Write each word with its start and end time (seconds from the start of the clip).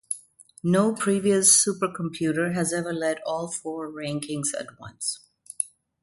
No 0.63 0.95
previous 0.95 1.63
supercomputer 1.63 2.55
has 2.55 2.73
ever 2.73 2.91
led 2.91 3.19
all 3.23 3.51
four 3.51 3.87
rankings 3.91 4.47
at 4.59 4.79
once. 4.79 5.19